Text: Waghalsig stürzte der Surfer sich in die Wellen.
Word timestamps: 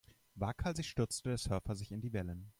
Waghalsig 0.33 0.87
stürzte 0.87 1.29
der 1.29 1.37
Surfer 1.37 1.75
sich 1.75 1.91
in 1.91 2.01
die 2.01 2.11
Wellen. 2.11 2.49